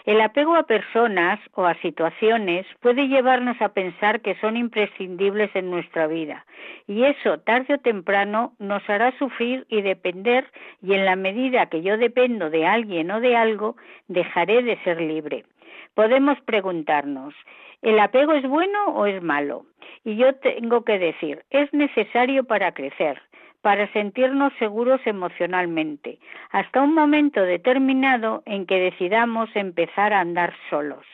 [0.05, 5.69] El apego a personas o a situaciones puede llevarnos a pensar que son imprescindibles en
[5.69, 6.45] nuestra vida
[6.87, 10.45] y eso tarde o temprano nos hará sufrir y depender
[10.81, 13.75] y en la medida que yo dependo de alguien o de algo
[14.07, 15.45] dejaré de ser libre.
[15.93, 17.35] Podemos preguntarnos,
[17.83, 19.65] ¿el apego es bueno o es malo?
[20.03, 23.21] Y yo tengo que decir, es necesario para crecer,
[23.61, 26.19] para sentirnos seguros emocionalmente,
[26.51, 31.05] hasta un momento determinado en que decidamos empezar a andar solos.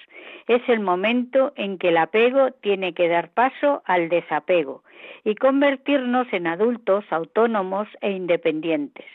[0.47, 4.83] Es el momento en que el apego tiene que dar paso al desapego
[5.23, 9.05] y convertirnos en adultos autónomos e independientes.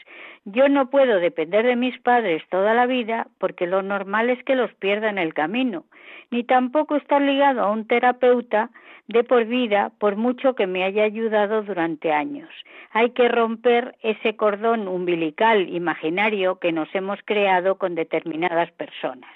[0.44, 4.56] Yo no puedo depender de mis padres toda la vida porque lo normal es que
[4.56, 5.84] los pierda en el camino,
[6.30, 8.70] ni tampoco estar ligado a un terapeuta
[9.06, 12.48] de por vida por mucho que me haya ayudado durante años.
[12.92, 19.30] Hay que romper ese cordón umbilical imaginario que nos hemos creado con determinadas personas.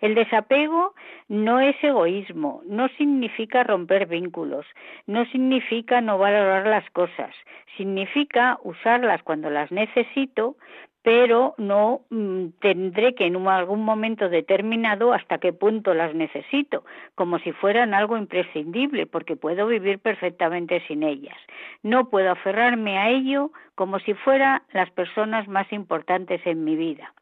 [0.00, 0.94] El desapego
[1.28, 4.66] no es egoísmo, no significa romper vínculos,
[5.06, 7.34] no significa no valorar las cosas,
[7.76, 10.56] significa usarlas cuando las necesito,
[11.02, 17.38] pero no mm, tendré que en algún momento determinado hasta qué punto las necesito, como
[17.38, 21.36] si fueran algo imprescindible, porque puedo vivir perfectamente sin ellas.
[21.82, 27.14] No puedo aferrarme a ello como si fueran las personas más importantes en mi vida.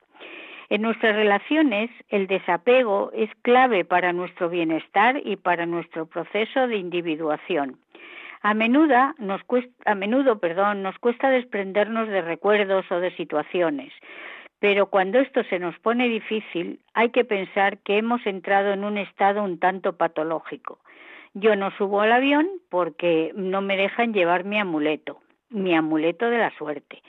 [0.68, 6.76] En nuestras relaciones, el desapego es clave para nuestro bienestar y para nuestro proceso de
[6.76, 7.78] individuación.
[8.42, 10.40] A menudo, nos cuesta, a menudo
[10.74, 13.92] nos cuesta desprendernos de recuerdos o de situaciones,
[14.58, 18.98] pero cuando esto se nos pone difícil, hay que pensar que hemos entrado en un
[18.98, 20.78] estado un tanto patológico.
[21.34, 26.38] Yo no subo al avión porque no me dejan llevar mi amuleto, mi amuleto de
[26.38, 27.02] la suerte.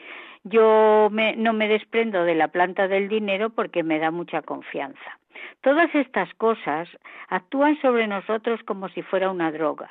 [0.50, 5.20] Yo no me desprendo de la planta del dinero porque me da mucha confianza.
[5.62, 6.88] Todas estas cosas
[7.28, 9.90] actúan sobre nosotros como si fuera una droga,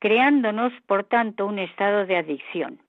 [0.00, 2.80] creándonos, por tanto, un estado de adicción.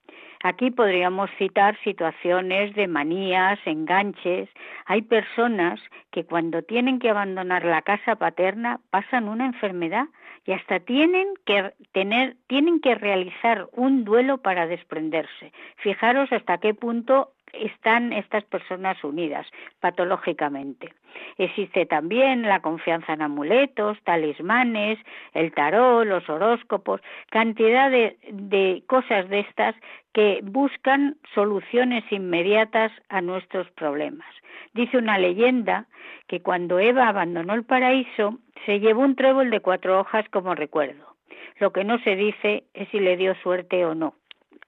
[0.42, 4.48] Aquí podríamos citar situaciones de manías, enganches.
[4.84, 10.06] Hay personas que cuando tienen que abandonar la casa paterna pasan una enfermedad
[10.46, 15.52] y hasta tienen que tener, tienen que realizar un duelo para desprenderse.
[15.76, 19.46] Fijaros hasta qué punto están estas personas unidas
[19.80, 20.92] patológicamente.
[21.38, 24.98] Existe también la confianza en amuletos, talismanes,
[25.32, 29.74] el tarot, los horóscopos, cantidad de, de cosas de estas
[30.12, 34.28] que buscan soluciones inmediatas a nuestros problemas.
[34.74, 35.86] Dice una leyenda
[36.26, 41.16] que cuando Eva abandonó el paraíso, se llevó un trébol de cuatro hojas como recuerdo.
[41.58, 44.14] Lo que no se dice es si le dio suerte o no.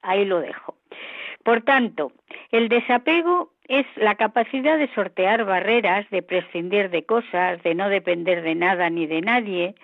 [0.00, 0.77] Ahí lo dejo.
[1.44, 2.12] Por tanto,
[2.50, 8.42] el desapego es la capacidad de sortear barreras, de prescindir de cosas, de no depender
[8.42, 9.74] de nada ni de nadie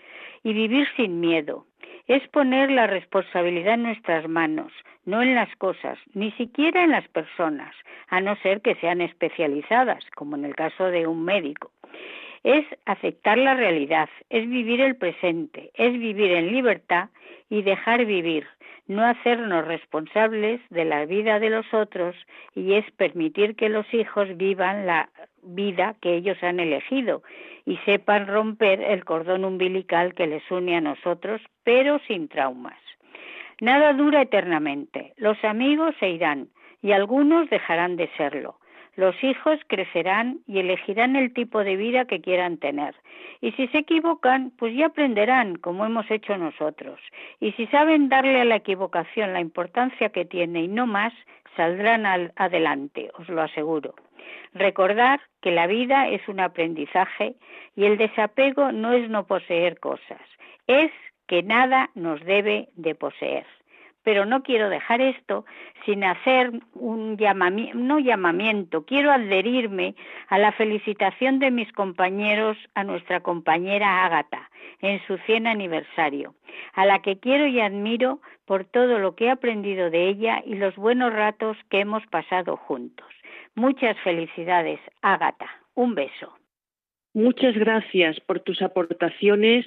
[0.43, 1.67] y vivir sin miedo.
[2.07, 4.73] Es poner la responsabilidad en nuestras manos,
[5.07, 7.75] no en las cosas, ni siquiera en las personas,
[8.09, 11.71] a no ser que sean especializadas, como en el caso de un médico.
[12.45, 17.09] Es aceptar la realidad, es vivir el presente, es vivir en libertad
[17.51, 18.47] y dejar vivir,
[18.87, 22.15] no hacernos responsables de la vida de los otros
[22.55, 25.09] y es permitir que los hijos vivan la
[25.43, 27.23] vida que ellos han elegido
[27.65, 32.79] y sepan romper el cordón umbilical que les une a nosotros, pero sin traumas.
[33.61, 35.15] Nada dura eternamente.
[35.17, 36.49] Los amigos se irán
[36.83, 38.59] y algunos dejarán de serlo.
[38.97, 42.95] Los hijos crecerán y elegirán el tipo de vida que quieran tener.
[43.41, 47.01] Y si se equivocan, pues ya aprenderán, como hemos hecho nosotros.
[47.41, 51.13] Y si saben darle a la equivocación la importancia que tiene y no más,
[51.57, 53.95] saldrán al adelante, os lo aseguro.
[54.55, 57.35] Recordar que la vida es un aprendizaje
[57.77, 60.21] y el desapego no es no poseer cosas,
[60.67, 60.91] es
[61.27, 63.47] que nada nos debe de poseer.
[64.05, 65.45] Pero no quiero dejar esto
[65.85, 69.95] sin hacer un llamamiento, llamamiento, quiero adherirme
[70.29, 76.35] a la felicitación de mis compañeros a nuestra compañera Ágata en su 100 aniversario,
[76.75, 80.55] a la que quiero y admiro por todo lo que he aprendido de ella y
[80.55, 83.09] los buenos ratos que hemos pasado juntos.
[83.55, 85.49] Muchas felicidades, Ágata.
[85.75, 86.33] Un beso.
[87.15, 89.67] Muchas gracias por tus aportaciones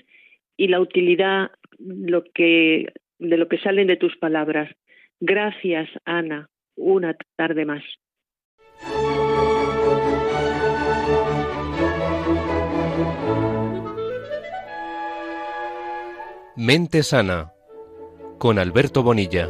[0.57, 4.69] y la utilidad lo que, de lo que salen de tus palabras.
[5.19, 7.83] Gracias, Ana, una tarde más.
[16.55, 17.51] Mente Sana
[18.39, 19.47] con Alberto Bonilla.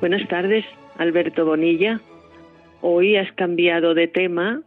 [0.00, 0.64] Buenas tardes,
[0.96, 2.00] Alberto Bonilla.
[2.80, 4.62] Hoy has cambiado de tema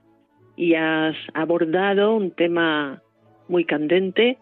[0.55, 3.01] y has abordado un tema
[3.47, 4.37] muy candente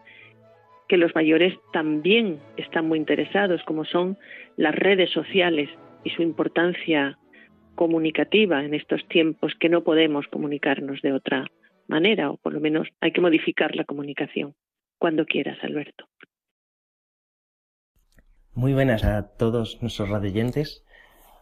[0.88, 4.18] que los mayores también están muy interesados, como son
[4.58, 5.70] las redes sociales
[6.04, 7.18] y su importancia
[7.76, 11.46] comunicativa en estos tiempos que no podemos comunicarnos de otra
[11.88, 14.56] manera, o por lo menos hay que modificar la comunicación.
[14.98, 16.06] Cuando quieras, Alberto.
[18.54, 20.84] Muy buenas a todos nuestros radioyentes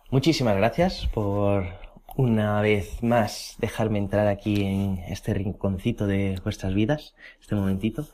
[0.09, 1.65] Muchísimas gracias por
[2.17, 8.07] una vez más dejarme entrar aquí en este rinconcito de vuestras vidas, este momentito.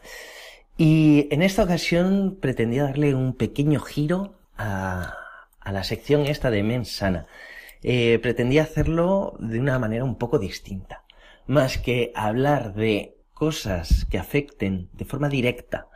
[0.78, 5.16] Y en esta ocasión pretendía darle un pequeño giro a,
[5.66, 7.28] la sección esta de Mensana.
[7.82, 11.06] Eh, pretendía hacerlo de una manera un poco distinta.
[11.48, 15.88] Más que hablar de cosas que afecten de forma directa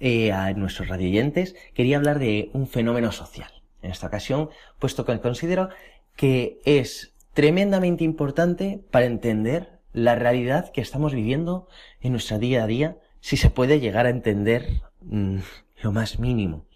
[0.00, 3.50] eh, a nuestros radioyentes, quería hablar de un fenómeno social.
[3.80, 5.70] En esta ocasión, puesto que considero
[6.14, 11.68] que es tremendamente importante para entender la realidad que estamos viviendo
[12.00, 15.38] en nuestro día a día, si se puede llegar a entender mm,
[15.82, 16.66] lo más mínimo.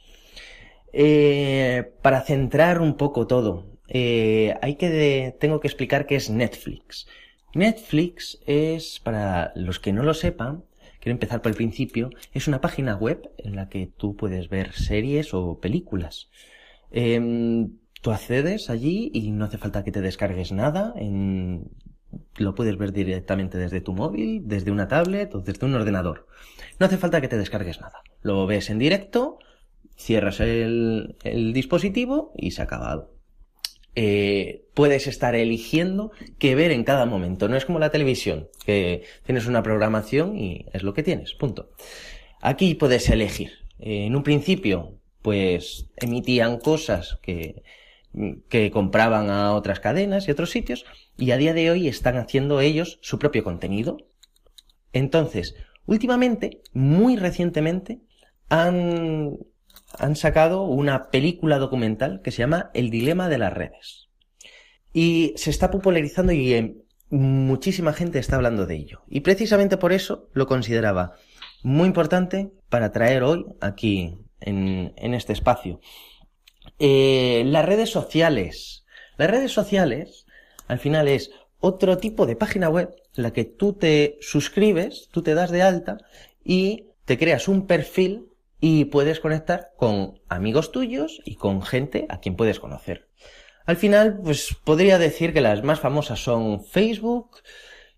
[0.92, 7.06] Eh, para centrar un poco todo, eh, hay que tengo que explicar qué es Netflix.
[7.54, 10.64] Netflix es, para los que no lo sepan,
[11.00, 14.72] quiero empezar por el principio, es una página web en la que tú puedes ver
[14.72, 16.28] series o películas.
[16.90, 20.94] Em, tú accedes allí y no hace falta que te descargues nada,
[22.36, 26.28] lo puedes ver directamente desde tu móvil, desde una tablet o desde un ordenador.
[26.78, 28.04] No hace falta que te descargues nada.
[28.22, 29.40] Lo ves en directo,
[29.96, 31.16] cierras el,
[31.52, 33.12] dispositivo y se ha acabado.
[33.96, 37.48] Eh, puedes estar eligiendo qué ver en cada momento.
[37.48, 41.70] No es como la televisión, que tienes una programación y es lo que tienes, punto.
[42.40, 43.50] Aquí puedes elegir.
[43.80, 47.64] en un principio, pues emitían cosas que,
[48.48, 50.84] que compraban a otras cadenas y otros sitios,
[51.16, 53.98] y a día de hoy están haciendo ellos su propio contenido.
[54.92, 55.54] Entonces,
[55.86, 58.00] últimamente, muy recientemente,
[58.48, 59.38] han
[59.98, 64.08] han sacado una película documental que se llama El dilema de las redes.
[64.92, 66.76] Y se está popularizando y eh,
[67.10, 69.02] muchísima gente está hablando de ello.
[69.08, 71.12] Y precisamente por eso lo consideraba
[71.62, 75.80] muy importante para traer hoy aquí en, este espacio.
[76.78, 78.84] Eh, las redes sociales.
[79.16, 80.26] Las redes sociales,
[80.68, 85.22] al final, es otro tipo de página web en la que tú te suscribes, tú
[85.22, 85.98] te das de alta
[86.44, 88.28] y te creas un perfil
[88.60, 93.08] y puedes conectar con amigos tuyos y con gente a quien puedes conocer.
[93.64, 97.38] Al final, pues podría decir que las más famosas son Facebook,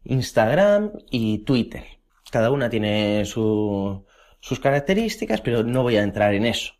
[0.05, 1.85] Instagram y Twitter.
[2.31, 4.05] Cada una tiene sus
[4.63, 6.78] características, pero no voy a entrar en eso.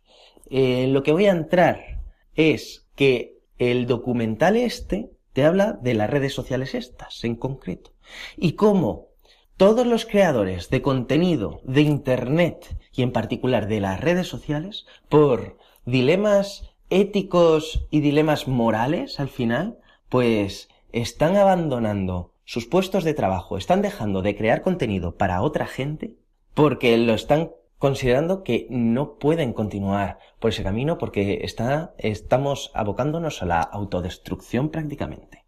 [0.49, 2.01] Eh, lo que voy a entrar
[2.35, 7.91] es que el documental este te habla de las redes sociales estas en concreto.
[8.37, 9.09] Y cómo
[9.57, 15.57] todos los creadores de contenido de Internet y en particular de las redes sociales, por
[15.85, 19.77] dilemas éticos y dilemas morales al final,
[20.07, 26.15] pues están abandonando sus puestos de trabajo, están dejando de crear contenido para otra gente
[26.53, 33.41] porque lo están considerando que no pueden continuar por ese camino porque está, estamos abocándonos
[33.41, 35.45] a la autodestrucción prácticamente.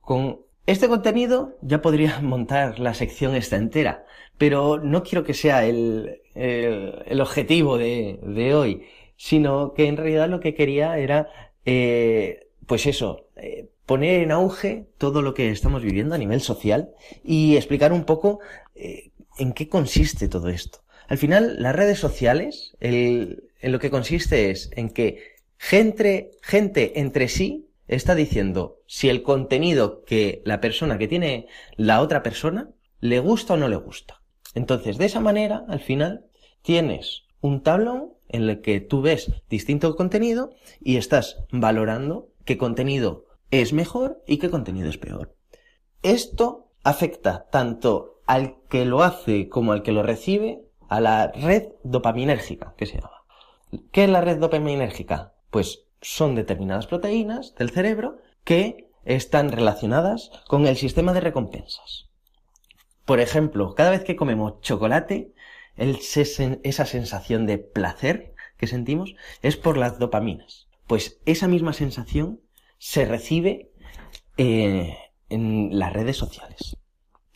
[0.00, 4.04] Con este contenido ya podría montar la sección esta entera,
[4.38, 10.28] pero no quiero que sea el, el, objetivo de, de, hoy, sino que en realidad
[10.28, 11.28] lo que quería era,
[11.64, 16.90] eh, pues eso, eh, poner en auge todo lo que estamos viviendo a nivel social
[17.24, 18.38] y explicar un poco
[18.76, 20.80] eh, en qué consiste todo esto.
[21.08, 27.00] Al final, las redes sociales, el, en lo que consiste es en que gente, gente
[27.00, 31.46] entre sí está diciendo si el contenido que la persona que tiene
[31.76, 34.22] la otra persona le gusta o no le gusta.
[34.54, 36.26] Entonces, de esa manera, al final,
[36.62, 40.50] tienes un tablón en el que tú ves distinto contenido
[40.80, 45.34] y estás valorando qué contenido es mejor y qué contenido es peor.
[46.02, 51.68] Esto afecta tanto al que lo hace como al que lo recibe a la red
[51.84, 53.24] dopaminérgica, que se llama.
[53.92, 55.34] ¿Qué es la red dopaminérgica?
[55.50, 62.08] Pues son determinadas proteínas del cerebro que están relacionadas con el sistema de recompensas.
[63.04, 65.32] Por ejemplo, cada vez que comemos chocolate,
[65.76, 70.68] esa sensación de placer que sentimos es por las dopaminas.
[70.86, 72.40] Pues esa misma sensación
[72.78, 73.70] se recibe
[74.36, 74.96] eh,
[75.28, 76.76] en las redes sociales.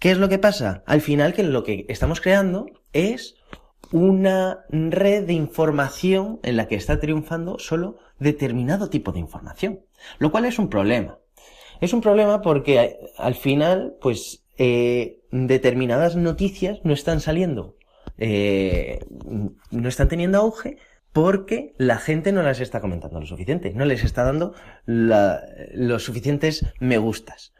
[0.02, 0.82] ¿Qué es lo que pasa?
[0.84, 3.36] Al final que lo que estamos creando es
[3.92, 9.82] una red de información en la que está triunfando solo determinado tipo de información,
[10.18, 11.20] lo cual es un problema.
[11.80, 17.76] Es un problema porque eh, al final, pues, eh, determinadas noticias no están saliendo,
[18.18, 19.06] eh,
[19.70, 20.78] no están teniendo auge
[21.12, 24.52] porque la gente no las está comentando lo suficiente, no les está dando
[24.84, 27.52] los suficientes me gustas.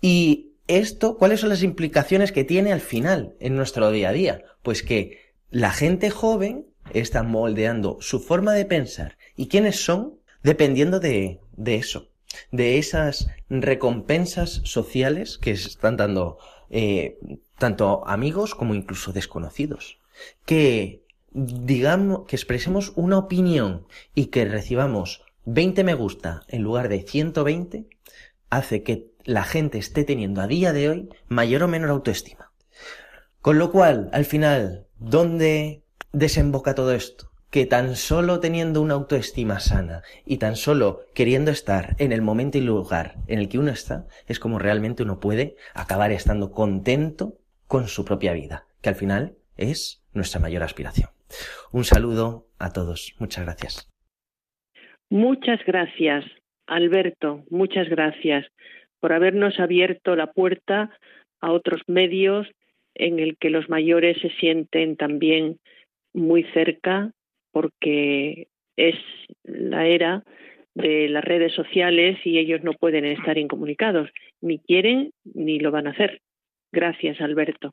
[0.00, 4.44] Y esto, ¿cuáles son las implicaciones que tiene al final en nuestro día a día?
[4.62, 5.18] Pues que
[5.50, 11.76] la gente joven está moldeando su forma de pensar y quiénes son dependiendo de, de
[11.76, 12.10] eso,
[12.52, 16.38] de esas recompensas sociales que se están dando
[16.70, 17.18] eh,
[17.58, 19.98] tanto amigos como incluso desconocidos.
[20.44, 27.02] Que digamos, que expresemos una opinión y que recibamos 20 me gusta en lugar de
[27.02, 27.86] 120
[28.50, 32.50] hace que la gente esté teniendo a día de hoy mayor o menor autoestima.
[33.40, 37.30] Con lo cual, al final, ¿dónde desemboca todo esto?
[37.50, 42.58] Que tan solo teniendo una autoestima sana y tan solo queriendo estar en el momento
[42.58, 47.38] y lugar en el que uno está, es como realmente uno puede acabar estando contento
[47.66, 51.10] con su propia vida, que al final es nuestra mayor aspiración.
[51.72, 53.14] Un saludo a todos.
[53.18, 53.90] Muchas gracias.
[55.10, 56.24] Muchas gracias,
[56.66, 57.44] Alberto.
[57.50, 58.44] Muchas gracias
[59.00, 60.90] por habernos abierto la puerta
[61.40, 62.48] a otros medios
[62.94, 65.58] en el que los mayores se sienten también
[66.12, 67.12] muy cerca
[67.52, 68.96] porque es
[69.44, 70.24] la era
[70.74, 75.88] de las redes sociales y ellos no pueden estar incomunicados, ni quieren ni lo van
[75.88, 76.20] a hacer.
[76.72, 77.72] Gracias, Alberto.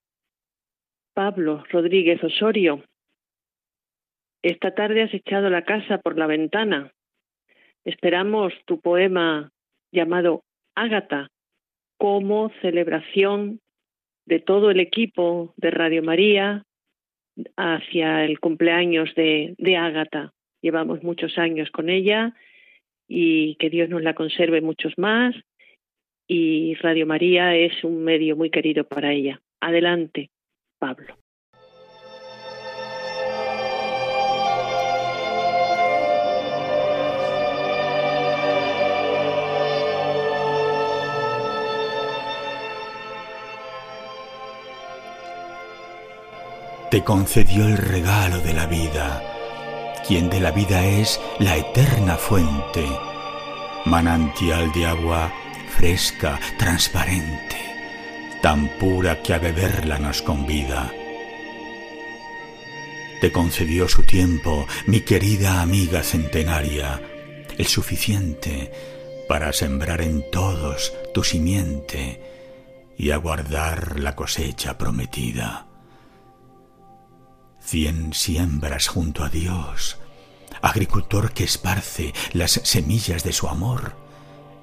[1.13, 2.83] Pablo Rodríguez Osorio,
[4.41, 6.91] esta tarde has echado la casa por la ventana.
[7.83, 9.51] Esperamos tu poema
[9.91, 10.43] llamado
[10.75, 11.29] Ágata
[11.97, 13.59] como celebración
[14.25, 16.63] de todo el equipo de Radio María
[17.57, 20.33] hacia el cumpleaños de, de Ágata.
[20.61, 22.33] Llevamos muchos años con ella
[23.07, 25.35] y que Dios nos la conserve muchos más.
[26.27, 29.41] Y Radio María es un medio muy querido para ella.
[29.61, 30.31] Adelante,
[30.79, 31.24] Pablo.
[46.89, 49.23] Te concedió el regalo de la vida,
[50.07, 52.85] quien de la vida es la eterna fuente,
[53.85, 55.33] manantial de agua
[55.77, 57.57] fresca, transparente,
[58.41, 60.91] tan pura que a beberla nos convida.
[63.19, 67.01] Te concedió su tiempo, mi querida amiga centenaria,
[67.57, 68.71] el suficiente
[69.27, 72.21] para sembrar en todos tu simiente
[72.97, 75.65] y aguardar la cosecha prometida
[77.65, 79.97] cien siembras junto a Dios,
[80.61, 83.97] agricultor que esparce las semillas de su amor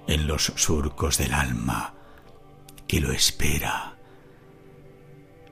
[0.06, 1.94] en los surcos del alma
[2.86, 3.98] que lo espera.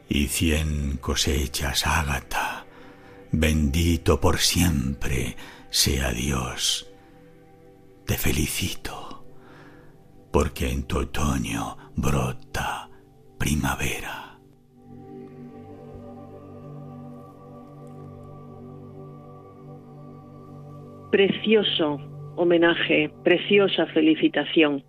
[0.09, 2.66] Y cien cosechas, Ágata,
[3.32, 5.36] bendito por siempre
[5.70, 6.86] sea Dios.
[8.07, 9.24] Te felicito,
[10.32, 12.90] porque en tu otoño brota
[13.38, 14.29] primavera.
[21.11, 21.98] Precioso
[22.36, 24.84] homenaje, preciosa felicitación.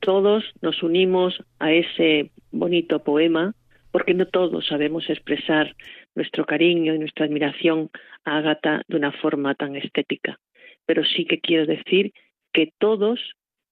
[0.00, 3.54] Todos nos unimos a ese bonito poema
[3.90, 5.74] porque no todos sabemos expresar
[6.14, 7.90] nuestro cariño y nuestra admiración
[8.26, 10.38] a Agatha de una forma tan estética.
[10.84, 12.12] Pero sí que quiero decir
[12.52, 13.18] que todos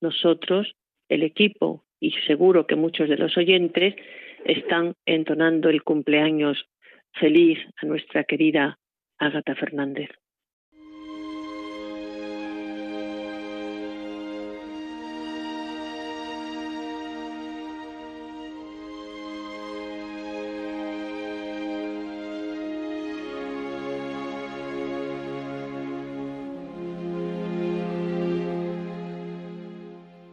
[0.01, 0.75] nosotros,
[1.11, 3.95] el equipo y seguro que muchos de los oyentes,
[4.47, 6.65] están entonando el cumpleaños
[7.13, 8.79] feliz a nuestra querida
[9.19, 10.09] Ágata Fernández.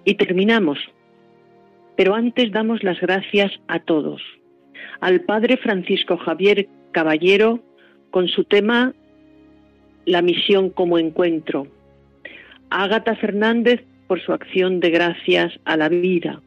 [0.10, 0.80] Y terminamos.
[1.96, 4.20] Pero antes damos las gracias a todos.
[5.02, 7.60] Al padre Francisco Javier Caballero
[8.10, 8.96] con su tema
[10.08, 11.68] La misión como encuentro.
[12.72, 16.42] A Ágata Fernández por su acción de gracias a la vida.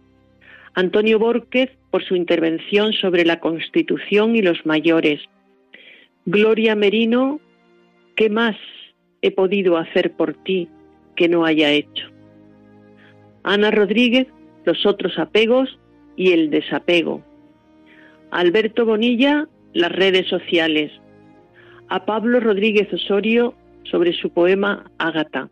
[0.74, 5.20] Antonio Borquez por su intervención sobre la Constitución y los mayores.
[6.26, 7.38] Gloria Merino,
[8.16, 8.56] ¿qué más
[9.20, 10.68] he podido hacer por ti
[11.14, 12.12] que no haya hecho?
[13.42, 14.26] Ana Rodríguez,
[14.64, 15.78] los otros apegos
[16.16, 17.22] y el desapego.
[18.30, 20.92] Alberto Bonilla, las redes sociales.
[21.88, 25.50] A Pablo Rodríguez Osorio sobre su poema Ágata.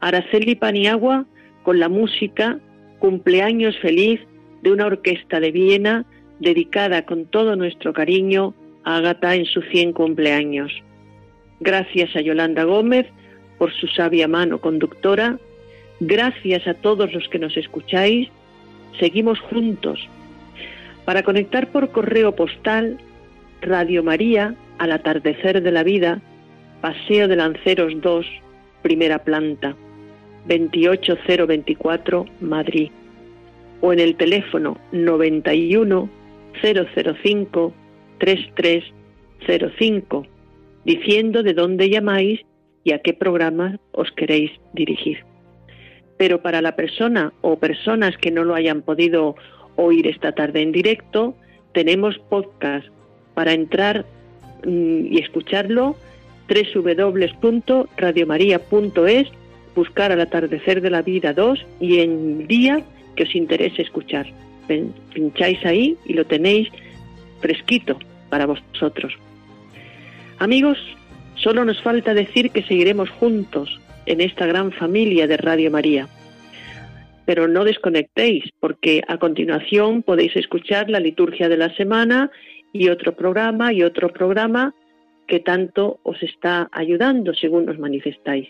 [0.00, 1.26] Araceli Paniagua
[1.62, 2.58] con la música
[2.98, 4.20] Cumpleaños Feliz
[4.62, 6.04] de una orquesta de Viena
[6.40, 8.54] dedicada con todo nuestro cariño
[8.84, 10.72] a Ágata en su 100 cumpleaños.
[11.60, 13.06] Gracias a Yolanda Gómez
[13.58, 15.38] por su sabia mano conductora
[16.04, 18.28] Gracias a todos los que nos escucháis.
[18.98, 20.08] Seguimos juntos.
[21.04, 22.98] Para conectar por correo postal,
[23.60, 26.20] Radio María, al atardecer de la vida,
[26.80, 28.26] Paseo de Lanceros 2,
[28.82, 29.76] primera planta,
[30.48, 32.90] 28024, Madrid,
[33.80, 36.10] o en el teléfono 91
[36.60, 37.72] 005
[38.18, 40.26] 3305,
[40.84, 42.40] diciendo de dónde llamáis
[42.82, 45.24] y a qué programa os queréis dirigir.
[46.22, 49.34] Pero para la persona o personas que no lo hayan podido
[49.74, 51.34] oír esta tarde en directo,
[51.72, 52.86] tenemos podcast
[53.34, 54.06] para entrar
[54.64, 55.96] mm, y escucharlo
[56.48, 59.28] www.radiomaria.es,
[59.74, 62.84] buscar al atardecer de la vida 2 y en día
[63.16, 64.26] que os interese escuchar.
[65.12, 66.68] Pincháis ahí y lo tenéis
[67.40, 67.98] fresquito
[68.30, 69.12] para vosotros.
[70.38, 70.78] Amigos,
[71.34, 76.08] solo nos falta decir que seguiremos juntos en esta gran familia de Radio María.
[77.24, 82.30] Pero no desconectéis, porque a continuación podéis escuchar la liturgia de la semana
[82.72, 84.74] y otro programa y otro programa
[85.26, 88.48] que tanto os está ayudando según nos manifestáis.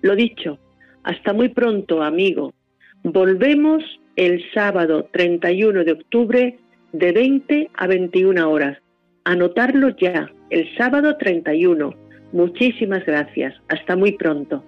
[0.00, 0.58] Lo dicho,
[1.02, 2.54] hasta muy pronto, amigo.
[3.02, 3.82] Volvemos
[4.16, 6.58] el sábado 31 de octubre
[6.92, 8.78] de 20 a 21 horas.
[9.24, 12.01] Anotarlo ya, el sábado 31.
[12.32, 13.54] Muchísimas gracias.
[13.68, 14.64] Hasta muy pronto.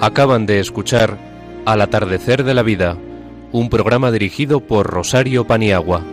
[0.00, 1.16] Acaban de escuchar
[1.64, 2.96] Al atardecer de la vida,
[3.50, 6.04] un programa dirigido por Rosario Paniagua.